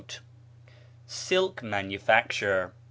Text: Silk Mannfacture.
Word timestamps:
Silk 1.05 1.61
Mannfacture. 1.61 2.71